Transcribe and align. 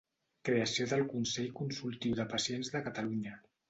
Creació 0.47 0.87
del 0.93 1.05
Consell 1.13 1.53
Consultiu 1.61 2.19
de 2.23 2.29
Pacients 2.35 2.77
de 2.77 2.87
Catalunya. 2.91 3.43